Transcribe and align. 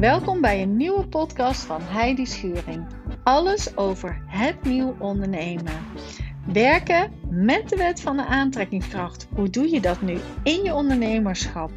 Welkom 0.00 0.40
bij 0.40 0.62
een 0.62 0.76
nieuwe 0.76 1.08
podcast 1.08 1.60
van 1.62 1.82
Heidi 1.82 2.26
Schuring. 2.26 2.86
Alles 3.24 3.76
over 3.76 4.22
het 4.26 4.62
nieuw 4.62 4.96
ondernemen. 4.98 5.72
Werken 6.52 7.12
met 7.30 7.68
de 7.68 7.76
wet 7.76 8.00
van 8.00 8.16
de 8.16 8.24
aantrekkingskracht. 8.24 9.28
Hoe 9.34 9.50
doe 9.50 9.70
je 9.70 9.80
dat 9.80 10.00
nu 10.00 10.18
in 10.42 10.62
je 10.62 10.74
ondernemerschap? 10.74 11.70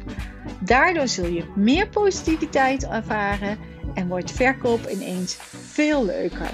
Daardoor 0.60 1.08
zul 1.08 1.26
je 1.26 1.52
meer 1.56 1.88
positiviteit 1.88 2.86
ervaren 2.86 3.58
en 3.94 4.08
wordt 4.08 4.30
verkoop 4.30 4.88
ineens 4.88 5.34
veel 5.50 6.04
leuker. 6.04 6.50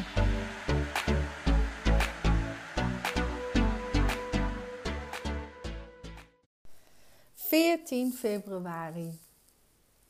14 7.35 8.13
februari, 8.13 9.19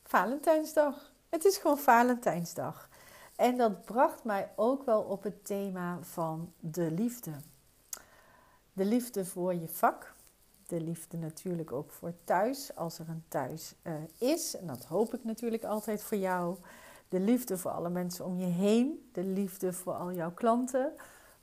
Valentijnsdag. 0.03 1.10
Het 1.31 1.45
is 1.45 1.57
gewoon 1.57 1.77
Valentijnsdag. 1.77 2.89
En 3.35 3.57
dat 3.57 3.85
bracht 3.85 4.23
mij 4.23 4.51
ook 4.55 4.85
wel 4.85 5.01
op 5.01 5.23
het 5.23 5.45
thema 5.45 5.97
van 6.01 6.53
de 6.59 6.91
liefde. 6.91 7.31
De 8.73 8.85
liefde 8.85 9.25
voor 9.25 9.53
je 9.53 9.67
vak. 9.67 10.13
De 10.67 10.81
liefde 10.81 11.17
natuurlijk 11.17 11.71
ook 11.71 11.91
voor 11.91 12.13
thuis, 12.23 12.75
als 12.75 12.99
er 12.99 13.09
een 13.09 13.23
thuis 13.27 13.75
uh, 13.83 13.93
is. 14.17 14.55
En 14.55 14.67
dat 14.67 14.85
hoop 14.85 15.13
ik 15.13 15.23
natuurlijk 15.23 15.63
altijd 15.63 16.03
voor 16.03 16.17
jou. 16.17 16.57
De 17.09 17.19
liefde 17.19 17.57
voor 17.57 17.71
alle 17.71 17.89
mensen 17.89 18.25
om 18.25 18.39
je 18.39 18.45
heen. 18.45 19.09
De 19.13 19.23
liefde 19.23 19.73
voor 19.73 19.93
al 19.93 20.11
jouw 20.11 20.31
klanten. 20.31 20.93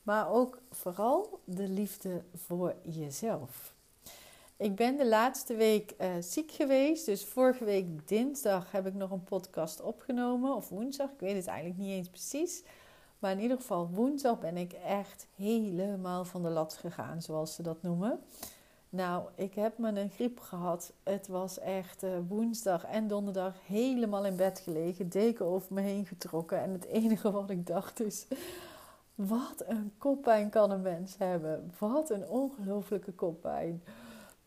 Maar 0.03 0.31
ook 0.31 0.59
vooral 0.71 1.41
de 1.45 1.69
liefde 1.69 2.23
voor 2.35 2.75
jezelf. 2.83 3.77
Ik 4.59 4.77
ben 4.77 4.97
de 4.97 5.07
laatste 5.07 5.55
week 5.55 5.95
uh, 6.01 6.07
ziek 6.21 6.53
geweest. 6.53 7.07
Dus 7.07 7.25
vorige 7.25 7.65
week 7.65 8.09
dinsdag 8.09 8.73
heb 8.73 8.87
ik 8.87 8.95
nog 8.95 9.11
een 9.11 9.25
podcast 9.25 9.81
opgenomen. 9.81 10.55
Of 10.55 10.69
woensdag, 10.69 11.11
ik 11.11 11.21
weet 11.21 11.37
het 11.37 11.47
eigenlijk 11.47 11.79
niet 11.79 11.93
eens 11.93 12.09
precies. 12.09 12.63
Maar 13.19 13.33
in 13.33 13.41
ieder 13.41 13.57
geval 13.57 13.89
woensdag 13.89 14.39
ben 14.39 14.57
ik 14.57 14.73
echt 14.73 15.27
helemaal 15.37 16.25
van 16.25 16.43
de 16.43 16.49
lat 16.49 16.73
gegaan, 16.75 17.23
zoals 17.23 17.55
ze 17.55 17.63
dat 17.63 17.83
noemen. 17.83 18.21
Nou, 18.89 19.29
ik 19.35 19.55
heb 19.55 19.79
me 19.79 20.01
een 20.01 20.11
griep 20.11 20.41
gehad. 20.41 20.93
Het 21.03 21.29
was 21.29 21.59
echt 21.59 22.03
uh, 22.03 22.11
woensdag 22.29 22.85
en 22.85 23.09
donderdag 23.09 23.55
helemaal 23.67 24.27
in 24.27 24.37
bed 24.37 24.61
gelegen, 24.61 25.09
deken 25.09 25.47
over 25.47 25.75
me 25.75 25.81
heen 25.81 26.07
getrokken. 26.07 26.63
En 26.63 26.73
het 26.73 26.85
enige 26.85 27.31
wat 27.31 27.51
ik 27.51 27.67
dacht 27.67 28.01
is: 28.01 28.27
wat 29.15 29.65
een 29.67 29.93
koppijn 29.99 30.51
kan 30.51 30.71
een 30.71 30.83
mens 30.83 31.19
hebben? 31.19 31.73
Wat 31.79 32.11
een 32.11 32.29
ongelofelijke 32.29 33.13
koppijn. 33.13 33.83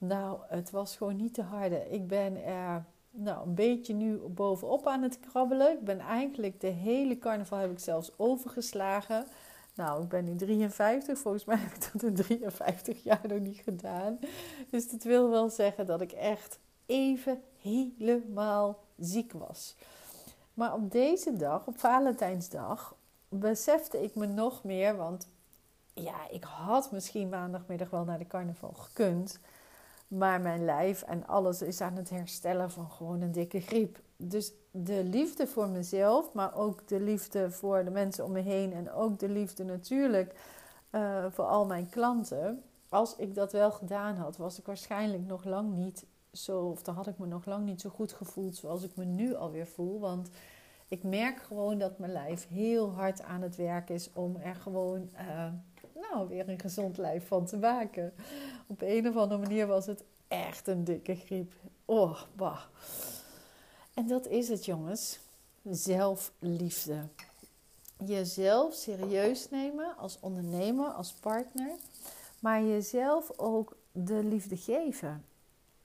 Nou, 0.04 0.40
het 0.48 0.70
was 0.72 0.96
gewoon 0.96 1.16
niet 1.16 1.34
te 1.34 1.42
harde. 1.42 1.90
Ik 1.90 2.08
ben 2.08 2.44
er 2.44 2.86
nou, 3.12 3.48
een 3.48 3.56
beetje 3.56 3.94
nu 3.94 4.18
bovenop 4.18 4.88
aan 4.88 5.02
het 5.02 5.20
krabbelen. 5.20 5.72
Ik 5.72 5.84
ben 5.84 6.00
eigenlijk 6.00 6.62
de 6.62 6.68
hele 6.68 7.18
carnaval 7.18 7.60
heb 7.60 7.72
ik 7.72 7.80
zelfs 7.80 8.12
overgeslagen. 8.18 9.26
Nou, 9.74 10.04
ik 10.04 10.10
ben 10.10 10.24
nu 10.26 10.36
53. 10.36 11.18
Volgens 11.18 11.46
mij 11.46 11.58
heb 11.58 11.74
ik 11.74 11.92
dat 11.92 12.04
in 12.04 12.16
53 12.16 13.04
jaar 13.04 13.22
nog 13.28 13.40
niet 13.40 13.62
gedaan. 13.64 14.20
Dus 14.70 14.90
dat 14.90 15.04
wil 15.04 15.30
wel 15.30 15.50
zeggen 15.50 15.86
dat 15.86 16.02
ik 16.02 16.12
echt 16.12 16.60
even 16.86 17.42
helemaal 17.62 18.80
ziek 18.98 19.32
was. 19.34 19.76
Maar 20.54 20.74
op 20.74 20.92
deze 20.92 21.34
dag, 21.34 21.68
op 21.68 21.80
Valentijnsdag, 21.80 22.96
besefte 23.30 24.04
ik 24.04 24.16
me 24.16 24.26
nog 24.26 24.64
meer. 24.64 24.96
Want 24.96 25.28
ja, 25.94 26.30
ik 26.30 26.44
had 26.44 26.92
misschien 26.92 27.30
maandagmiddag 27.30 27.90
wel 27.90 28.04
naar 28.04 28.18
de 28.18 28.28
carnaval 28.28 28.74
gekund. 28.74 29.40
Maar 30.18 30.42
mijn 30.42 30.66
lijf 30.66 31.02
en 31.02 31.28
alles 31.28 31.62
is 31.62 31.82
aan 31.82 31.96
het 31.96 32.10
herstellen 32.10 32.72
van 32.72 32.92
gewoon 32.92 33.22
een 33.22 33.32
dikke 33.32 33.60
griep. 33.60 34.00
Dus 34.18 34.54
de 34.72 35.04
liefde 35.04 35.48
voor 35.48 35.70
mezelf, 35.70 36.34
maar 36.34 36.56
ook 36.56 36.88
de 36.88 37.00
liefde 37.00 37.52
voor 37.52 37.84
de 37.84 37.90
mensen 37.90 38.26
om 38.26 38.32
me 38.32 38.40
heen 38.40 38.74
en 38.74 38.92
ook 38.92 39.20
de 39.20 39.30
liefde 39.30 39.64
natuurlijk 39.64 40.36
uh, 40.92 41.26
voor 41.30 41.46
al 41.46 41.66
mijn 41.66 41.90
klanten. 41.90 42.64
Als 42.90 43.16
ik 43.16 43.36
dat 43.36 43.52
wel 43.52 43.72
gedaan 43.72 44.16
had, 44.16 44.38
was 44.38 44.60
ik 44.60 44.66
waarschijnlijk 44.66 45.26
nog 45.28 45.44
lang 45.44 45.74
niet 45.74 46.06
zo, 46.32 46.60
of 46.60 46.82
dan 46.82 46.96
had 46.96 47.08
ik 47.08 47.18
me 47.18 47.26
nog 47.26 47.46
lang 47.46 47.66
niet 47.66 47.82
zo 47.82 47.90
goed 47.90 48.14
gevoeld 48.14 48.56
zoals 48.56 48.84
ik 48.84 48.96
me 48.96 49.06
nu 49.06 49.36
alweer 49.36 49.68
voel. 49.68 50.00
Want 50.00 50.30
ik 50.88 51.04
merk 51.04 51.40
gewoon 51.40 51.78
dat 51.78 52.00
mijn 52.00 52.12
lijf 52.12 52.48
heel 52.48 52.92
hard 52.92 53.22
aan 53.22 53.42
het 53.42 53.56
werk 53.56 53.90
is 53.90 54.10
om 54.14 54.36
er 54.36 54.56
gewoon. 54.56 55.10
Uh, 55.14 55.48
nou, 56.12 56.28
weer 56.28 56.50
een 56.50 56.60
gezond 56.60 56.98
lijf 56.98 57.28
van 57.28 57.46
te 57.46 57.58
maken. 57.58 58.14
Op 58.68 58.82
een 58.82 59.08
of 59.08 59.16
andere 59.16 59.42
manier 59.42 59.68
was 59.68 59.86
het 59.86 60.04
echt 60.32 60.68
een 60.68 60.84
dikke 60.84 61.16
griep. 61.16 61.54
Oh, 61.86 62.22
bah. 62.36 62.62
En 63.94 64.08
dat 64.08 64.28
is 64.28 64.50
het, 64.50 64.66
jongens. 64.66 65.20
Zelfliefde. 65.64 67.08
Jezelf 68.06 68.74
serieus 68.74 69.50
nemen 69.50 69.98
als 69.98 70.20
ondernemer, 70.20 70.88
als 70.90 71.14
partner. 71.14 71.76
Maar 72.40 72.64
jezelf 72.64 73.32
ook 73.38 73.78
de 73.92 74.24
liefde 74.24 74.58
geven. 74.58 75.26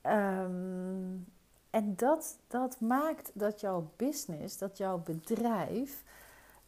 Um, 0.03 1.27
en 1.71 1.97
dat, 1.97 2.39
dat 2.49 2.81
maakt 2.81 3.31
dat 3.35 3.61
jouw 3.61 3.91
business, 3.97 4.59
dat 4.59 4.77
jouw 4.77 4.99
bedrijf, 4.99 6.05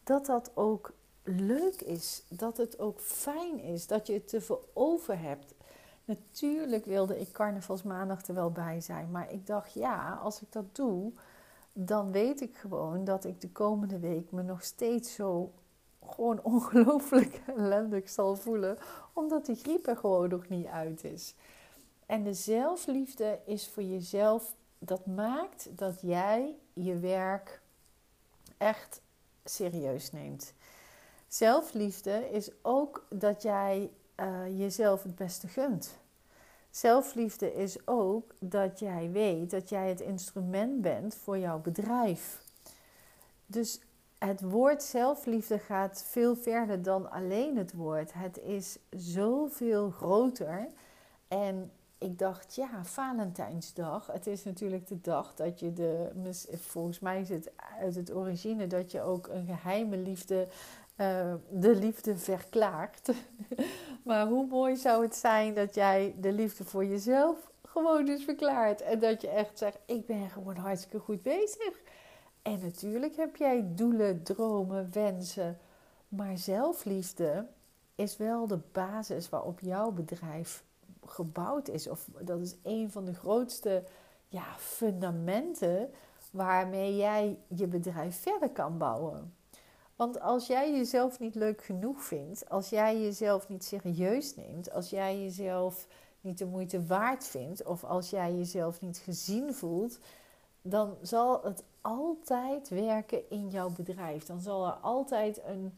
dat 0.03 0.25
dat 0.25 0.51
ook 0.53 0.93
leuk 1.23 1.81
is, 1.81 2.23
dat 2.27 2.57
het 2.57 2.79
ook 2.79 2.99
fijn 2.99 3.59
is, 3.59 3.87
dat 3.87 4.07
je 4.07 4.13
het 4.13 4.27
te 4.27 4.59
over 4.73 5.19
hebt. 5.19 5.53
Natuurlijk 6.09 6.85
wilde 6.85 7.19
ik 7.19 7.31
carnavalsmaandag 7.31 8.27
er 8.27 8.33
wel 8.33 8.51
bij 8.51 8.81
zijn, 8.81 9.11
maar 9.11 9.31
ik 9.31 9.47
dacht 9.47 9.73
ja, 9.73 10.19
als 10.23 10.41
ik 10.41 10.51
dat 10.51 10.75
doe, 10.75 11.11
dan 11.73 12.11
weet 12.11 12.41
ik 12.41 12.57
gewoon 12.57 13.03
dat 13.03 13.25
ik 13.25 13.41
de 13.41 13.49
komende 13.49 13.99
week 13.99 14.31
me 14.31 14.41
nog 14.41 14.63
steeds 14.63 15.13
zo 15.13 15.51
gewoon 16.05 16.43
ongelooflijk 16.53 17.41
ellendig 17.47 18.09
zal 18.09 18.35
voelen, 18.35 18.77
omdat 19.13 19.45
die 19.45 19.55
griep 19.55 19.87
er 19.87 19.97
gewoon 19.97 20.29
nog 20.29 20.49
niet 20.49 20.65
uit 20.65 21.03
is. 21.03 21.35
En 22.05 22.23
de 22.23 22.33
zelfliefde 22.33 23.39
is 23.45 23.67
voor 23.67 23.83
jezelf, 23.83 24.55
dat 24.79 25.05
maakt 25.05 25.67
dat 25.77 26.01
jij 26.01 26.55
je 26.73 26.99
werk 26.99 27.61
echt 28.57 29.01
serieus 29.43 30.11
neemt. 30.11 30.53
Zelfliefde 31.27 32.29
is 32.31 32.51
ook 32.61 33.05
dat 33.09 33.41
jij 33.41 33.91
uh, 34.19 34.59
jezelf 34.59 35.03
het 35.03 35.15
beste 35.15 35.47
gunt. 35.47 35.97
Zelfliefde 36.69 37.53
is 37.53 37.87
ook 37.87 38.35
dat 38.39 38.79
jij 38.79 39.11
weet 39.11 39.51
dat 39.51 39.69
jij 39.69 39.89
het 39.89 40.01
instrument 40.01 40.81
bent 40.81 41.15
voor 41.15 41.37
jouw 41.37 41.59
bedrijf. 41.59 42.41
Dus 43.45 43.79
het 44.17 44.41
woord 44.41 44.83
zelfliefde 44.83 45.59
gaat 45.59 46.03
veel 46.07 46.35
verder 46.35 46.81
dan 46.81 47.11
alleen 47.11 47.57
het 47.57 47.73
woord. 47.73 48.13
Het 48.13 48.39
is 48.39 48.77
zoveel 48.89 49.89
groter. 49.89 50.67
En 51.27 51.71
ik 51.97 52.19
dacht, 52.19 52.55
ja, 52.55 52.83
Valentijnsdag. 52.83 54.07
Het 54.07 54.27
is 54.27 54.43
natuurlijk 54.43 54.87
de 54.87 55.01
dag 55.01 55.35
dat 55.35 55.59
je 55.59 55.73
de. 55.73 56.09
Volgens 56.55 56.99
mij 56.99 57.21
is 57.21 57.29
het 57.29 57.51
uit 57.79 57.95
het 57.95 58.13
origine 58.13 58.67
dat 58.67 58.91
je 58.91 59.01
ook 59.01 59.27
een 59.27 59.45
geheime 59.45 59.97
liefde 59.97 60.47
uh, 60.97 61.33
de 61.49 61.75
liefde 61.75 62.17
verklaart. 62.17 63.09
maar 64.03 64.27
hoe 64.27 64.47
mooi 64.47 64.75
zou 64.75 65.03
het 65.03 65.15
zijn 65.15 65.53
dat 65.53 65.75
jij 65.75 66.15
de 66.19 66.31
liefde 66.31 66.63
voor 66.63 66.85
jezelf 66.85 67.51
gewoon 67.63 68.05
dus 68.05 68.23
verklaart. 68.23 68.81
En 68.81 68.99
dat 68.99 69.21
je 69.21 69.29
echt 69.29 69.57
zegt: 69.57 69.77
Ik 69.85 70.05
ben 70.05 70.29
gewoon 70.29 70.55
hartstikke 70.55 70.99
goed 70.99 71.21
bezig. 71.21 71.81
En 72.41 72.59
natuurlijk 72.61 73.15
heb 73.15 73.35
jij 73.35 73.65
doelen, 73.67 74.23
dromen, 74.23 74.89
wensen. 74.91 75.57
Maar 76.07 76.37
zelfliefde 76.37 77.45
is 77.95 78.17
wel 78.17 78.47
de 78.47 78.59
basis 78.71 79.29
waarop 79.29 79.59
jouw 79.59 79.91
bedrijf 79.91 80.63
gebouwd 81.05 81.67
is. 81.67 81.87
Of 81.87 82.09
dat 82.19 82.39
is 82.39 82.55
een 82.63 82.91
van 82.91 83.05
de 83.05 83.13
grootste 83.13 83.83
ja, 84.27 84.45
fundamenten 84.57 85.89
waarmee 86.31 86.95
jij 86.95 87.37
je 87.47 87.67
bedrijf 87.67 88.21
verder 88.21 88.49
kan 88.49 88.77
bouwen. 88.77 89.33
Want 89.99 90.19
als 90.19 90.47
jij 90.47 90.71
jezelf 90.71 91.19
niet 91.19 91.35
leuk 91.35 91.63
genoeg 91.63 92.03
vindt, 92.03 92.49
als 92.49 92.69
jij 92.69 93.01
jezelf 93.01 93.49
niet 93.49 93.63
serieus 93.63 94.35
neemt, 94.35 94.71
als 94.71 94.89
jij 94.89 95.21
jezelf 95.21 95.87
niet 96.21 96.37
de 96.37 96.45
moeite 96.45 96.85
waard 96.85 97.27
vindt 97.27 97.63
of 97.63 97.83
als 97.83 98.09
jij 98.09 98.33
jezelf 98.33 98.81
niet 98.81 98.97
gezien 98.97 99.53
voelt, 99.53 99.99
dan 100.61 100.97
zal 101.01 101.43
het 101.43 101.63
altijd 101.81 102.69
werken 102.69 103.29
in 103.29 103.49
jouw 103.49 103.69
bedrijf. 103.69 104.25
Dan 104.25 104.39
zal 104.39 104.67
er 104.67 104.73
altijd 104.73 105.41
een 105.45 105.77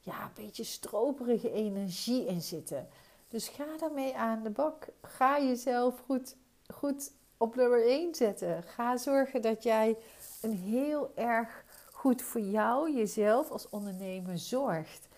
ja, 0.00 0.30
beetje 0.34 0.64
stroperige 0.64 1.52
energie 1.52 2.26
in 2.26 2.42
zitten. 2.42 2.88
Dus 3.28 3.48
ga 3.48 3.76
daarmee 3.78 4.16
aan 4.16 4.42
de 4.42 4.50
bak. 4.50 4.88
Ga 5.02 5.40
jezelf 5.40 6.02
goed, 6.06 6.36
goed 6.74 7.12
op 7.36 7.54
nummer 7.54 7.86
1 7.86 8.14
zetten. 8.14 8.62
Ga 8.62 8.96
zorgen 8.96 9.42
dat 9.42 9.62
jij 9.62 9.96
een 10.42 10.56
heel 10.56 11.12
erg 11.14 11.61
goed 12.02 12.22
voor 12.22 12.40
jou, 12.40 12.96
jezelf 12.96 13.50
als 13.50 13.68
ondernemer 13.68 14.38
zorgt. 14.38 15.08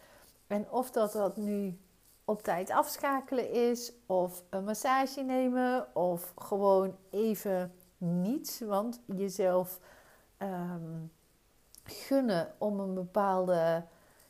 En 0.46 0.70
of 0.70 0.90
dat 0.90 1.12
dat 1.12 1.36
nu 1.36 1.78
op 2.24 2.42
tijd 2.42 2.70
afschakelen 2.70 3.50
is, 3.50 3.92
of 4.06 4.42
een 4.50 4.64
massage 4.64 5.22
nemen, 5.22 5.96
of 5.96 6.32
gewoon 6.36 6.96
even 7.10 7.72
niets, 7.98 8.60
want 8.60 9.00
jezelf 9.16 9.80
um, 10.38 11.12
gunnen 11.82 12.54
om 12.58 12.80
een 12.80 12.94
bepaalde, 12.94 13.84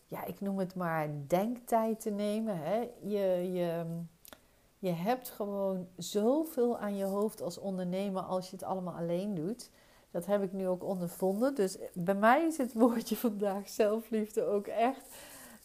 ja, 0.06 0.24
ik 0.24 0.40
noem 0.40 0.58
het 0.58 0.74
maar 0.74 1.08
denktijd 1.26 2.00
te 2.00 2.10
nemen. 2.10 2.58
Hè? 2.58 2.90
Je, 3.02 3.52
je, 3.52 3.84
je 4.78 4.92
hebt 4.92 5.30
gewoon 5.30 5.88
zoveel 5.96 6.78
aan 6.78 6.96
je 6.96 7.04
hoofd 7.04 7.42
als 7.42 7.58
ondernemer 7.58 8.22
als 8.22 8.50
je 8.50 8.56
het 8.56 8.64
allemaal 8.64 8.94
alleen 8.94 9.34
doet. 9.34 9.70
Dat 10.14 10.26
heb 10.26 10.42
ik 10.42 10.52
nu 10.52 10.68
ook 10.68 10.84
ondervonden. 10.84 11.54
Dus 11.54 11.76
bij 11.92 12.14
mij 12.14 12.46
is 12.46 12.56
het 12.56 12.72
woordje 12.72 13.16
vandaag 13.16 13.68
zelfliefde 13.68 14.44
ook 14.44 14.66
echt 14.66 15.16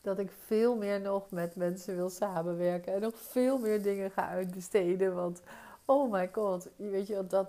dat 0.01 0.19
ik 0.19 0.31
veel 0.45 0.75
meer 0.75 1.01
nog 1.01 1.31
met 1.31 1.55
mensen 1.55 1.95
wil 1.95 2.09
samenwerken 2.09 2.93
en 2.93 3.01
nog 3.01 3.15
veel 3.15 3.57
meer 3.57 3.81
dingen 3.81 4.11
ga 4.11 4.27
uitbesteden. 4.27 5.15
Want 5.15 5.41
oh 5.85 6.11
my 6.11 6.29
god, 6.31 6.69
weet 6.75 7.07
je 7.07 7.15
wat, 7.15 7.29
dat, 7.29 7.47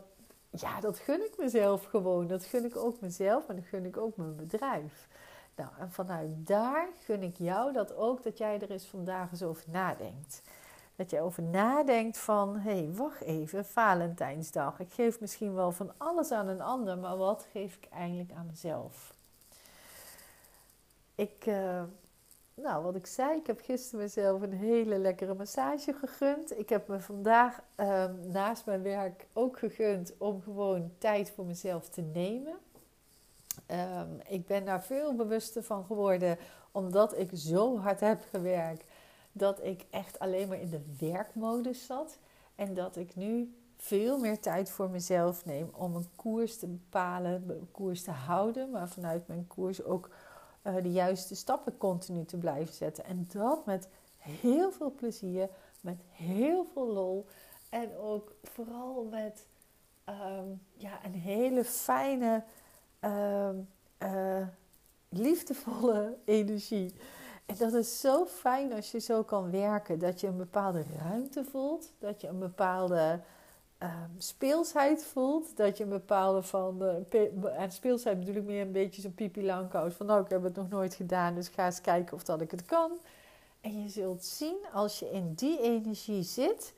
ja, 0.51 0.81
dat 0.81 0.99
gun 0.99 1.25
ik 1.25 1.39
mezelf 1.39 1.85
gewoon. 1.85 2.27
Dat 2.27 2.45
gun 2.45 2.65
ik 2.65 2.77
ook 2.77 3.01
mezelf 3.01 3.49
en 3.49 3.57
dat 3.57 3.65
gun 3.65 3.85
ik 3.85 3.97
ook 3.97 4.17
mijn 4.17 4.37
bedrijf. 4.37 5.09
Nou, 5.57 5.71
en 5.79 5.91
vanuit 5.91 6.47
daar 6.47 6.89
gun 7.05 7.23
ik 7.23 7.37
jou 7.37 7.73
dat 7.73 7.95
ook, 7.95 8.23
dat 8.23 8.39
jij 8.39 8.61
er 8.61 8.71
eens 8.71 8.87
vandaag 8.87 9.31
eens 9.31 9.43
over 9.43 9.65
nadenkt. 9.71 10.43
Dat 11.01 11.11
je 11.11 11.21
over 11.21 11.43
nadenkt 11.43 12.19
van, 12.19 12.57
hé, 12.57 12.71
hey, 12.71 12.91
wacht 12.93 13.21
even, 13.21 13.65
Valentijnsdag. 13.65 14.81
Ik 14.81 14.93
geef 14.93 15.21
misschien 15.21 15.55
wel 15.55 15.73
van 15.73 15.93
alles 15.97 16.33
aan 16.33 16.49
een 16.49 16.61
ander, 16.61 16.99
maar 16.99 17.17
wat 17.17 17.47
geef 17.53 17.77
ik 17.77 17.89
eigenlijk 17.93 18.33
aan 18.33 18.47
mezelf? 18.47 19.15
Ik, 21.15 21.47
uh, 21.47 21.83
nou, 22.55 22.85
wat 22.85 22.95
ik 22.95 23.07
zei, 23.07 23.39
ik 23.39 23.47
heb 23.47 23.61
gisteren 23.61 24.01
mezelf 24.01 24.43
een 24.43 24.53
hele 24.53 24.99
lekkere 24.99 25.35
massage 25.35 25.93
gegund. 25.93 26.59
Ik 26.59 26.69
heb 26.69 26.89
me 26.89 27.01
vandaag 27.01 27.61
um, 27.77 28.31
naast 28.31 28.67
mijn 28.67 28.83
werk 28.83 29.27
ook 29.33 29.59
gegund 29.59 30.13
om 30.19 30.43
gewoon 30.43 30.93
tijd 30.99 31.31
voor 31.31 31.45
mezelf 31.45 31.89
te 31.89 32.03
nemen. 32.03 32.55
Um, 33.67 34.21
ik 34.29 34.47
ben 34.47 34.65
daar 34.65 34.83
veel 34.83 35.15
bewuster 35.15 35.63
van 35.63 35.85
geworden, 35.85 36.39
omdat 36.73 37.19
ik 37.19 37.31
zo 37.35 37.79
hard 37.79 38.01
heb 38.01 38.23
gewerkt 38.31 38.85
dat 39.33 39.65
ik 39.65 39.87
echt 39.91 40.19
alleen 40.19 40.49
maar 40.49 40.61
in 40.61 40.71
de 40.71 40.83
werkmodus 40.99 41.87
zat. 41.87 42.19
En 42.55 42.75
dat 42.75 42.97
ik 42.97 43.17
nu 43.17 43.55
veel 43.77 44.19
meer 44.19 44.41
tijd 44.41 44.71
voor 44.71 44.91
mezelf 44.91 45.45
neem 45.45 45.71
om 45.73 45.95
een 45.95 46.09
koers 46.17 46.59
te 46.59 46.67
bepalen, 46.67 47.45
een 47.49 47.71
koers 47.71 48.03
te 48.03 48.11
houden, 48.11 48.71
maar 48.71 48.89
vanuit 48.89 49.29
mijn 49.29 49.47
koers 49.47 49.85
ook 49.85 50.11
uh, 50.63 50.75
de 50.83 50.93
juiste 50.93 51.35
stappen 51.35 51.77
continu 51.77 52.25
te 52.25 52.37
blijven 52.37 52.75
zetten. 52.75 53.05
En 53.05 53.29
dat 53.33 53.67
met 53.67 53.89
heel 54.17 54.73
veel 54.73 54.95
plezier, 54.95 55.49
met 55.81 56.01
heel 56.11 56.65
veel 56.73 56.87
lol 56.87 57.27
en 57.69 57.97
ook 57.97 58.35
vooral 58.43 59.05
met 59.11 59.47
um, 60.09 60.61
ja, 60.77 61.05
een 61.05 61.15
hele 61.15 61.65
fijne, 61.65 62.45
um, 63.01 63.69
uh, 64.03 64.47
liefdevolle 65.09 66.17
energie. 66.25 66.95
En 67.51 67.57
dat 67.59 67.73
is 67.73 68.01
zo 68.01 68.27
fijn 68.27 68.73
als 68.73 68.91
je 68.91 68.99
zo 68.99 69.23
kan 69.23 69.51
werken. 69.51 69.99
Dat 69.99 70.21
je 70.21 70.27
een 70.27 70.37
bepaalde 70.37 70.85
ruimte 70.99 71.45
voelt. 71.45 71.93
Dat 71.99 72.21
je 72.21 72.29
een 72.29 72.39
bepaalde 72.39 73.21
um, 73.79 74.15
speelsheid 74.19 75.05
voelt. 75.05 75.57
Dat 75.57 75.77
je 75.77 75.85
een 75.85 75.91
bepaalde 75.91 76.43
van... 76.43 76.83
En 77.57 77.73
speelsheid 77.73 78.19
bedoel 78.19 78.35
ik 78.35 78.45
meer 78.45 78.63
een 78.63 78.73
beetje 78.73 79.03
zo'n 79.03 79.15
pipi 79.15 79.45
langkous. 79.45 79.95
Van 79.95 80.07
nou, 80.07 80.23
ik 80.23 80.31
heb 80.31 80.43
het 80.43 80.57
nog 80.57 80.69
nooit 80.69 80.95
gedaan. 80.95 81.35
Dus 81.35 81.49
ga 81.49 81.67
eens 81.67 81.81
kijken 81.81 82.17
of 82.17 82.25
dat 82.25 82.41
ik 82.41 82.51
het 82.51 82.65
kan. 82.65 82.91
En 83.61 83.83
je 83.83 83.89
zult 83.89 84.25
zien, 84.25 84.57
als 84.73 84.99
je 84.99 85.11
in 85.11 85.33
die 85.35 85.61
energie 85.61 86.23
zit 86.23 86.75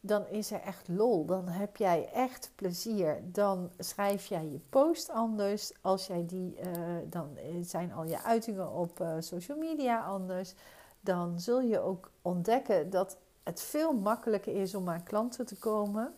dan 0.00 0.26
is 0.28 0.50
er 0.50 0.60
echt 0.60 0.88
lol. 0.88 1.24
Dan 1.24 1.48
heb 1.48 1.76
jij 1.76 2.08
echt 2.12 2.52
plezier. 2.54 3.20
Dan 3.22 3.70
schrijf 3.78 4.26
jij 4.26 4.44
je 4.44 4.60
post 4.70 5.10
anders. 5.10 5.72
Als 5.80 6.06
jij 6.06 6.26
die, 6.26 6.56
uh, 6.60 6.66
dan 7.06 7.38
zijn 7.60 7.92
al 7.92 8.04
je 8.04 8.22
uitingen 8.22 8.72
op 8.72 9.00
uh, 9.00 9.14
social 9.18 9.58
media 9.58 10.04
anders. 10.04 10.54
Dan 11.00 11.40
zul 11.40 11.60
je 11.60 11.80
ook 11.80 12.10
ontdekken 12.22 12.90
dat 12.90 13.16
het 13.42 13.60
veel 13.60 13.92
makkelijker 13.92 14.54
is 14.54 14.74
om 14.74 14.88
aan 14.88 15.02
klanten 15.02 15.46
te 15.46 15.58
komen. 15.58 16.14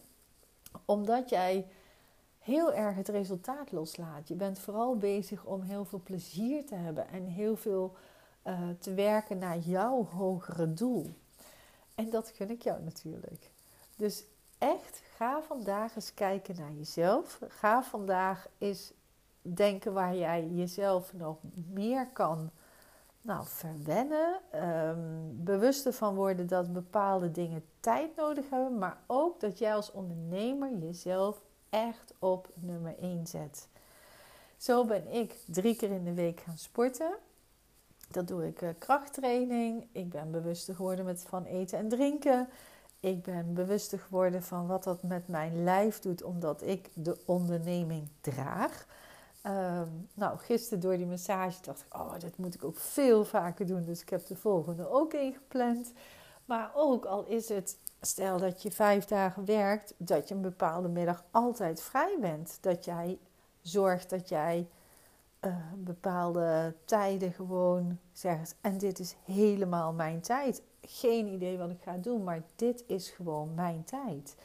Omdat 0.84 1.28
jij 1.28 1.66
heel 2.38 2.72
erg 2.72 2.96
het 2.96 3.08
resultaat 3.08 3.72
loslaat. 3.72 4.28
Je 4.28 4.34
bent 4.34 4.58
vooral 4.58 4.96
bezig 4.96 5.44
om 5.44 5.62
heel 5.62 5.84
veel 5.84 6.00
plezier 6.04 6.66
te 6.66 6.74
hebben 6.74 7.08
en 7.08 7.24
heel 7.24 7.56
veel 7.56 7.96
uh, 8.46 8.58
te 8.78 8.94
werken 8.94 9.38
naar 9.38 9.58
jouw 9.58 10.04
hogere 10.04 10.72
doel. 10.72 11.06
En 11.94 12.10
dat 12.10 12.32
gun 12.34 12.50
ik 12.50 12.62
jou 12.62 12.82
natuurlijk. 12.82 13.50
Dus 13.96 14.24
echt, 14.58 15.02
ga 15.16 15.42
vandaag 15.42 15.96
eens 15.96 16.14
kijken 16.14 16.56
naar 16.56 16.72
jezelf. 16.72 17.40
Ga 17.48 17.82
vandaag 17.82 18.48
eens 18.58 18.92
denken 19.42 19.92
waar 19.92 20.16
jij 20.16 20.48
jezelf 20.48 21.12
nog 21.12 21.38
meer 21.70 22.08
kan 22.08 22.50
nou, 23.22 23.44
verwennen. 23.46 24.40
Um, 24.54 25.44
bewust 25.44 25.86
ervan 25.86 26.14
worden 26.14 26.46
dat 26.46 26.72
bepaalde 26.72 27.30
dingen 27.30 27.64
tijd 27.80 28.16
nodig 28.16 28.50
hebben. 28.50 28.78
Maar 28.78 28.98
ook 29.06 29.40
dat 29.40 29.58
jij 29.58 29.74
als 29.74 29.92
ondernemer 29.92 30.76
jezelf 30.78 31.42
echt 31.70 32.14
op 32.18 32.48
nummer 32.54 32.98
1 32.98 33.26
zet. 33.26 33.68
Zo 34.56 34.84
ben 34.84 35.12
ik 35.12 35.36
drie 35.46 35.76
keer 35.76 35.90
in 35.90 36.04
de 36.04 36.14
week 36.14 36.40
gaan 36.40 36.58
sporten. 36.58 37.14
Dat 38.10 38.28
doe 38.28 38.46
ik 38.46 38.60
uh, 38.60 38.68
krachttraining. 38.78 39.86
Ik 39.92 40.10
ben 40.10 40.30
bewuster 40.30 40.74
geworden 40.74 41.04
met 41.04 41.24
van 41.28 41.44
eten 41.44 41.78
en 41.78 41.88
drinken. 41.88 42.48
Ik 43.02 43.22
ben 43.22 43.54
bewuster 43.54 43.98
geworden 43.98 44.42
van 44.42 44.66
wat 44.66 44.84
dat 44.84 45.02
met 45.02 45.28
mijn 45.28 45.64
lijf 45.64 45.98
doet, 45.98 46.22
omdat 46.22 46.62
ik 46.62 46.90
de 46.94 47.18
onderneming 47.26 48.08
draag. 48.20 48.86
Um, 49.46 50.08
nou, 50.14 50.38
gisteren 50.38 50.80
door 50.80 50.96
die 50.96 51.06
massage 51.06 51.62
dacht 51.62 51.80
ik, 51.80 51.94
oh, 51.94 52.12
dat 52.18 52.36
moet 52.36 52.54
ik 52.54 52.64
ook 52.64 52.76
veel 52.76 53.24
vaker 53.24 53.66
doen. 53.66 53.84
Dus 53.84 54.00
ik 54.00 54.08
heb 54.08 54.26
de 54.26 54.36
volgende 54.36 54.90
ook 54.90 55.12
ingepland. 55.12 55.92
Maar 56.44 56.70
ook 56.74 57.04
al 57.04 57.24
is 57.24 57.48
het, 57.48 57.78
stel 58.00 58.38
dat 58.38 58.62
je 58.62 58.70
vijf 58.70 59.04
dagen 59.04 59.44
werkt, 59.44 59.94
dat 59.96 60.28
je 60.28 60.34
een 60.34 60.40
bepaalde 60.40 60.88
middag 60.88 61.24
altijd 61.30 61.82
vrij 61.82 62.16
bent. 62.20 62.58
Dat 62.60 62.84
jij 62.84 63.18
zorgt 63.62 64.10
dat 64.10 64.28
jij 64.28 64.68
uh, 65.40 65.56
bepaalde 65.76 66.74
tijden 66.84 67.32
gewoon 67.32 67.98
zegt, 68.12 68.54
en 68.60 68.78
dit 68.78 68.98
is 68.98 69.16
helemaal 69.24 69.92
mijn 69.92 70.20
tijd 70.20 70.62
geen 70.82 71.26
idee 71.26 71.58
wat 71.58 71.70
ik 71.70 71.82
ga 71.82 71.96
doen, 71.96 72.24
maar 72.24 72.42
dit 72.56 72.84
is 72.86 73.10
gewoon 73.10 73.54
mijn 73.54 73.84
tijd. 73.84 74.36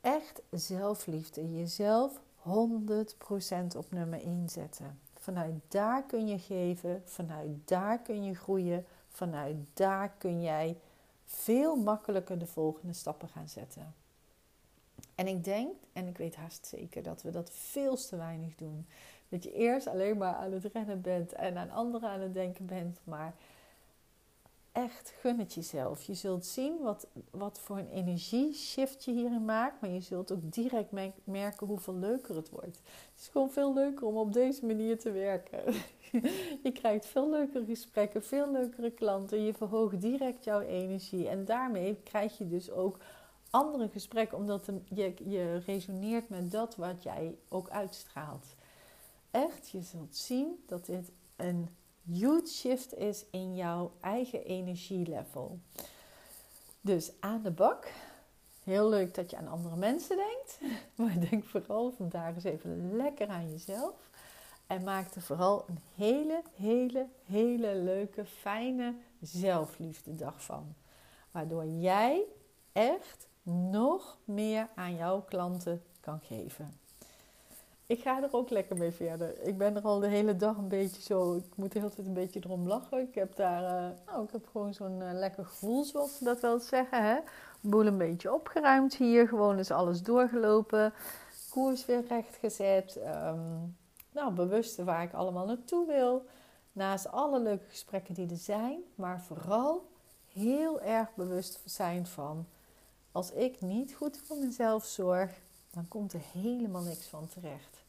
Echt 0.00 0.42
zelfliefde, 0.50 1.52
jezelf 1.52 2.20
100% 2.42 3.76
op 3.76 3.86
nummer 3.90 4.20
1 4.20 4.48
zetten. 4.48 4.98
Vanuit 5.18 5.54
daar 5.68 6.02
kun 6.02 6.28
je 6.28 6.38
geven, 6.38 7.02
vanuit 7.04 7.50
daar 7.64 7.98
kun 7.98 8.24
je 8.24 8.34
groeien, 8.34 8.84
vanuit 9.08 9.56
daar 9.74 10.12
kun 10.18 10.42
jij 10.42 10.76
veel 11.24 11.76
makkelijker 11.76 12.38
de 12.38 12.46
volgende 12.46 12.92
stappen 12.92 13.28
gaan 13.28 13.48
zetten. 13.48 13.94
En 15.14 15.26
ik 15.26 15.44
denk, 15.44 15.76
en 15.92 16.06
ik 16.06 16.18
weet 16.18 16.36
haast 16.36 16.66
zeker, 16.66 17.02
dat 17.02 17.22
we 17.22 17.30
dat 17.30 17.50
veel 17.50 17.96
te 17.96 18.16
weinig 18.16 18.54
doen. 18.54 18.86
Dat 19.28 19.42
je 19.42 19.52
eerst 19.52 19.86
alleen 19.86 20.16
maar 20.16 20.34
aan 20.34 20.52
het 20.52 20.64
rennen 20.72 21.00
bent 21.00 21.32
en 21.32 21.56
aan 21.56 21.70
anderen 21.70 22.08
aan 22.08 22.20
het 22.20 22.34
denken 22.34 22.66
bent, 22.66 23.00
maar 23.04 23.34
echt 24.72 25.12
gun 25.20 25.38
het 25.38 25.54
jezelf. 25.54 26.02
Je 26.02 26.14
zult 26.14 26.46
zien 26.46 26.82
wat, 26.82 27.06
wat 27.30 27.58
voor 27.58 27.78
een 27.78 27.90
energieshift 27.90 29.04
je 29.04 29.12
hierin 29.12 29.44
maakt. 29.44 29.80
Maar 29.80 29.90
je 29.90 30.00
zult 30.00 30.32
ook 30.32 30.52
direct 30.52 30.90
merken 31.24 31.66
hoeveel 31.66 31.94
leuker 31.94 32.36
het 32.36 32.50
wordt. 32.50 32.76
Het 32.76 33.20
is 33.20 33.28
gewoon 33.28 33.50
veel 33.50 33.74
leuker 33.74 34.06
om 34.06 34.16
op 34.16 34.32
deze 34.32 34.66
manier 34.66 34.98
te 34.98 35.10
werken. 35.10 35.74
je 36.62 36.72
krijgt 36.72 37.06
veel 37.06 37.30
leukere 37.30 37.64
gesprekken, 37.64 38.24
veel 38.24 38.52
leukere 38.52 38.90
klanten. 38.90 39.44
Je 39.44 39.54
verhoogt 39.54 40.00
direct 40.00 40.44
jouw 40.44 40.60
energie. 40.60 41.28
En 41.28 41.44
daarmee 41.44 42.00
krijg 42.04 42.38
je 42.38 42.48
dus 42.48 42.70
ook 42.70 42.98
andere 43.50 43.88
gesprekken. 43.88 44.38
Omdat 44.38 44.68
je, 44.84 45.14
je 45.24 45.56
resoneert 45.56 46.28
met 46.28 46.50
dat 46.50 46.76
wat 46.76 47.02
jij 47.02 47.38
ook 47.48 47.68
uitstraalt. 47.68 48.46
Echt, 49.30 49.68
je 49.68 49.82
zult 49.82 50.16
zien 50.16 50.62
dat 50.66 50.86
dit 50.86 51.10
een 51.36 51.68
huge 52.10 52.46
shift 52.46 52.94
is 52.94 53.24
in 53.30 53.54
jouw 53.54 53.92
eigen 54.00 54.44
energielevel. 54.44 55.58
Dus 56.80 57.12
aan 57.20 57.42
de 57.42 57.50
bak. 57.50 57.92
Heel 58.64 58.88
leuk 58.88 59.14
dat 59.14 59.30
je 59.30 59.36
aan 59.36 59.48
andere 59.48 59.76
mensen 59.76 60.16
denkt. 60.16 60.58
Maar 60.96 61.28
denk 61.30 61.44
vooral 61.44 61.92
vandaag 61.96 62.34
eens 62.34 62.44
even 62.44 62.96
lekker 62.96 63.28
aan 63.28 63.50
jezelf. 63.50 64.10
En 64.66 64.84
maak 64.84 65.14
er 65.14 65.22
vooral 65.22 65.64
een 65.68 65.78
hele, 65.94 66.42
hele, 66.56 67.06
hele 67.24 67.74
leuke, 67.74 68.24
fijne 68.24 68.94
zelfliefdedag 69.20 70.42
van. 70.42 70.74
Waardoor 71.30 71.66
jij 71.66 72.24
echt 72.72 73.26
nog 73.42 74.18
meer 74.24 74.68
aan 74.74 74.94
jouw 74.94 75.22
klanten 75.22 75.82
kan 76.00 76.20
geven 76.20 76.80
ik 77.92 78.02
ga 78.02 78.22
er 78.22 78.32
ook 78.32 78.50
lekker 78.50 78.76
mee 78.76 78.90
verder. 78.90 79.42
Ik 79.42 79.58
ben 79.58 79.76
er 79.76 79.82
al 79.82 80.00
de 80.00 80.06
hele 80.06 80.36
dag 80.36 80.56
een 80.56 80.68
beetje 80.68 81.02
zo. 81.02 81.34
Ik 81.36 81.56
moet 81.56 81.72
de 81.72 81.78
hele 81.78 81.90
tijd 81.90 82.06
een 82.06 82.12
beetje 82.12 82.40
erom 82.44 82.66
lachen. 82.66 83.00
Ik 83.00 83.14
heb 83.14 83.36
daar. 83.36 83.62
Uh, 83.62 83.88
nou, 84.06 84.24
ik 84.24 84.30
heb 84.32 84.46
gewoon 84.52 84.74
zo'n 84.74 85.00
uh, 85.00 85.12
lekker 85.12 85.44
gevoel, 85.44 85.84
zoals 85.84 86.18
ze 86.18 86.24
dat 86.24 86.40
wel 86.40 86.58
zeggen. 86.58 87.04
Hè? 87.04 87.18
Boel 87.60 87.86
een 87.86 87.98
beetje 87.98 88.32
opgeruimd 88.32 88.96
hier. 88.96 89.28
Gewoon 89.28 89.58
is 89.58 89.70
alles 89.70 90.02
doorgelopen. 90.02 90.92
Koers 91.50 91.86
weer 91.86 92.04
recht 92.08 92.36
gezet. 92.36 92.98
Um, 93.26 93.76
nou, 94.12 94.32
bewuste 94.32 94.84
waar 94.84 95.02
ik 95.02 95.12
allemaal 95.12 95.46
naartoe 95.46 95.86
wil. 95.86 96.26
Naast 96.72 97.08
alle 97.10 97.40
leuke 97.40 97.64
gesprekken 97.68 98.14
die 98.14 98.30
er 98.30 98.36
zijn, 98.36 98.80
maar 98.94 99.20
vooral 99.20 99.90
heel 100.32 100.80
erg 100.80 101.14
bewust 101.14 101.60
zijn 101.64 102.06
van 102.06 102.46
als 103.12 103.32
ik 103.32 103.60
niet 103.60 103.94
goed 103.94 104.18
voor 104.24 104.36
mezelf 104.36 104.84
zorg, 104.84 105.30
dan 105.70 105.88
komt 105.88 106.12
er 106.12 106.22
helemaal 106.32 106.82
niks 106.82 107.06
van 107.06 107.28
terecht. 107.28 107.81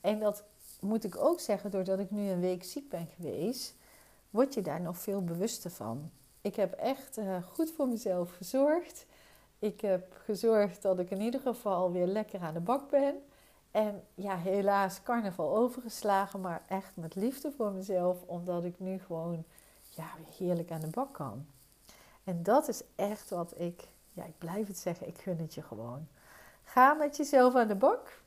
En 0.00 0.18
dat 0.18 0.44
moet 0.80 1.04
ik 1.04 1.16
ook 1.16 1.40
zeggen, 1.40 1.70
doordat 1.70 1.98
ik 1.98 2.10
nu 2.10 2.30
een 2.30 2.40
week 2.40 2.64
ziek 2.64 2.88
ben 2.88 3.06
geweest, 3.06 3.74
word 4.30 4.54
je 4.54 4.62
daar 4.62 4.80
nog 4.80 4.98
veel 4.98 5.24
bewuster 5.24 5.70
van. 5.70 6.10
Ik 6.40 6.56
heb 6.56 6.72
echt 6.72 7.18
uh, 7.18 7.36
goed 7.42 7.72
voor 7.72 7.88
mezelf 7.88 8.30
gezorgd. 8.36 9.06
Ik 9.58 9.80
heb 9.80 10.20
gezorgd 10.24 10.82
dat 10.82 10.98
ik 10.98 11.10
in 11.10 11.20
ieder 11.20 11.40
geval 11.40 11.92
weer 11.92 12.06
lekker 12.06 12.40
aan 12.40 12.54
de 12.54 12.60
bak 12.60 12.90
ben. 12.90 13.22
En 13.70 14.04
ja, 14.14 14.36
helaas 14.36 15.02
carnaval 15.02 15.56
overgeslagen, 15.56 16.40
maar 16.40 16.62
echt 16.66 16.96
met 16.96 17.14
liefde 17.14 17.52
voor 17.56 17.72
mezelf, 17.72 18.22
omdat 18.26 18.64
ik 18.64 18.78
nu 18.78 18.98
gewoon 18.98 19.44
ja, 19.88 20.08
heerlijk 20.36 20.70
aan 20.70 20.80
de 20.80 20.90
bak 20.90 21.14
kan. 21.14 21.46
En 22.24 22.42
dat 22.42 22.68
is 22.68 22.82
echt 22.94 23.30
wat 23.30 23.60
ik, 23.60 23.88
ja, 24.12 24.24
ik 24.24 24.38
blijf 24.38 24.66
het 24.66 24.78
zeggen, 24.78 25.08
ik 25.08 25.18
gun 25.18 25.38
het 25.38 25.54
je 25.54 25.62
gewoon. 25.62 26.08
Ga 26.64 26.94
met 26.94 27.16
jezelf 27.16 27.54
aan 27.54 27.68
de 27.68 27.74
bak. 27.74 28.19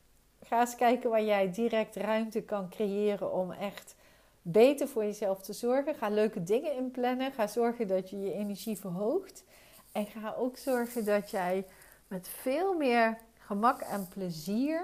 Ga 0.46 0.60
eens 0.60 0.74
kijken 0.74 1.10
waar 1.10 1.24
jij 1.24 1.52
direct 1.52 1.96
ruimte 1.96 2.42
kan 2.42 2.68
creëren 2.68 3.32
om 3.32 3.52
echt 3.52 3.94
beter 4.42 4.88
voor 4.88 5.04
jezelf 5.04 5.42
te 5.42 5.52
zorgen. 5.52 5.94
Ga 5.94 6.08
leuke 6.08 6.42
dingen 6.42 6.76
inplannen. 6.76 7.32
Ga 7.32 7.46
zorgen 7.46 7.88
dat 7.88 8.10
je 8.10 8.20
je 8.20 8.32
energie 8.32 8.78
verhoogt. 8.78 9.44
En 9.92 10.06
ga 10.06 10.34
ook 10.38 10.56
zorgen 10.56 11.04
dat 11.04 11.30
jij 11.30 11.66
met 12.08 12.28
veel 12.28 12.74
meer 12.74 13.18
gemak 13.38 13.80
en 13.80 14.08
plezier 14.08 14.82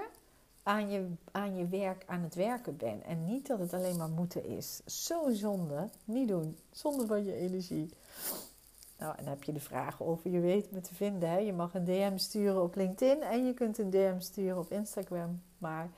aan 0.63 0.89
je, 0.89 1.09
aan 1.31 1.55
je 1.57 1.67
werk 1.67 2.03
aan 2.05 2.21
het 2.21 2.35
werken 2.35 2.77
bent. 2.77 3.03
En 3.03 3.25
niet 3.25 3.47
dat 3.47 3.59
het 3.59 3.73
alleen 3.73 3.97
maar 3.97 4.09
moeten 4.09 4.45
is. 4.45 4.81
Zo 4.85 5.29
zonde. 5.29 5.89
Niet 6.03 6.27
doen. 6.27 6.57
Zonde 6.71 7.07
van 7.07 7.25
je 7.25 7.35
energie. 7.35 7.89
Nou, 9.01 9.13
en 9.17 9.23
dan 9.23 9.33
heb 9.33 9.43
je 9.43 9.51
de 9.51 9.59
vragen 9.59 10.05
over 10.05 10.29
je 10.29 10.39
weet 10.39 10.71
me 10.71 10.81
te 10.81 10.95
vinden. 10.95 11.29
Hè? 11.29 11.37
Je 11.37 11.53
mag 11.53 11.73
een 11.73 11.83
DM 11.83 12.17
sturen 12.17 12.61
op 12.61 12.75
LinkedIn 12.75 13.21
en 13.21 13.45
je 13.45 13.53
kunt 13.53 13.77
een 13.77 13.89
DM 13.89 14.19
sturen 14.19 14.57
op 14.57 14.71
Instagram. 14.71 15.41
Maar 15.57 15.89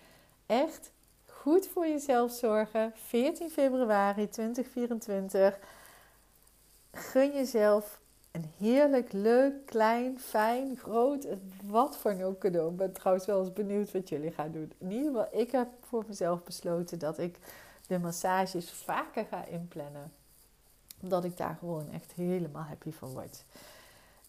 echt 0.45 0.91
goed 1.25 1.67
voor 1.67 1.87
jezelf 1.87 2.31
zorgen. 2.31 2.91
14 2.95 3.49
februari 3.49 4.29
2024. 4.29 5.59
Gun 6.91 7.33
jezelf 7.33 7.99
een 8.31 8.51
heerlijk, 8.57 9.11
leuk, 9.11 9.65
klein, 9.65 10.19
fijn, 10.19 10.77
groot, 10.77 11.27
wat 11.63 11.97
voor 11.97 12.11
een 12.11 12.23
ook 12.23 12.39
cadeau. 12.39 12.71
Ik 12.71 12.77
ben 12.77 12.93
trouwens 12.93 13.25
wel 13.25 13.39
eens 13.39 13.53
benieuwd 13.53 13.91
wat 13.91 14.09
jullie 14.09 14.31
gaan 14.31 14.51
doen. 14.51 14.71
In 14.77 14.91
ieder 14.91 15.07
geval, 15.07 15.27
ik 15.31 15.51
heb 15.51 15.67
voor 15.79 16.03
mezelf 16.07 16.43
besloten 16.43 16.99
dat 16.99 17.17
ik 17.17 17.39
de 17.87 17.99
massages 17.99 18.71
vaker 18.71 19.25
ga 19.25 19.45
inplannen. 19.45 20.11
Omdat 21.03 21.23
ik 21.23 21.37
daar 21.37 21.55
gewoon 21.59 21.91
echt 21.91 22.13
helemaal 22.13 22.63
happy 22.63 22.91
van 22.91 23.09
word. 23.09 23.45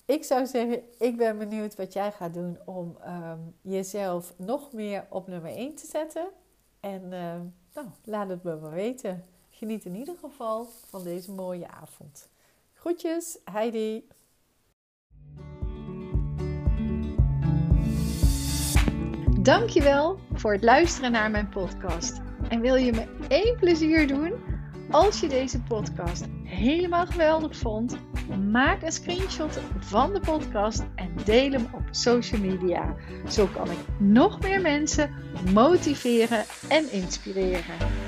Ik 0.05 0.25
zou 0.25 0.47
zeggen, 0.47 0.83
ik 0.99 1.17
ben 1.17 1.39
benieuwd 1.39 1.75
wat 1.75 1.93
jij 1.93 2.13
gaat 2.13 2.35
doen 2.35 2.59
om 2.65 2.97
ehm, 3.01 3.39
jezelf 3.61 4.35
nog 4.37 4.73
meer 4.73 5.07
op 5.11 5.29
nummer 5.29 5.51
1 5.51 5.75
te 5.75 5.87
zetten. 5.87 6.29
En 6.81 7.03
uh, 7.03 7.35
nou, 7.75 7.87
laat 8.05 8.29
het 8.29 8.43
me 8.43 8.57
maar 8.57 8.71
weten. 8.71 9.25
Geniet 9.51 9.85
in 9.85 9.95
ieder 9.95 10.17
geval 10.21 10.65
van 10.87 11.05
deze 11.05 11.33
mooie 11.33 11.69
avond. 11.69 12.29
Groetjes, 12.73 13.39
Heidi. 13.45 14.09
Dankjewel 19.41 20.19
voor 20.33 20.53
het 20.53 20.63
luisteren 20.63 21.13
naar 21.13 21.31
mijn 21.31 21.49
podcast. 21.49 22.21
En 22.49 22.61
wil 22.61 22.75
je 22.75 22.93
me 22.93 23.27
één 23.29 23.57
plezier 23.57 24.09
doen? 24.09 24.54
Als 24.91 25.21
je 25.21 25.29
deze 25.29 25.61
podcast 25.63 26.25
helemaal 26.43 27.07
geweldig 27.07 27.57
vond, 27.57 27.97
maak 28.51 28.83
een 28.83 28.93
screenshot 28.93 29.59
van 29.79 30.13
de 30.13 30.21
podcast 30.21 30.85
en 30.95 31.11
deel 31.25 31.51
hem 31.51 31.69
op 31.73 31.83
social 31.91 32.41
media. 32.41 32.97
Zo 33.29 33.47
kan 33.47 33.71
ik 33.71 33.79
nog 33.99 34.41
meer 34.41 34.61
mensen 34.61 35.11
motiveren 35.53 36.45
en 36.69 36.93
inspireren. 36.93 38.04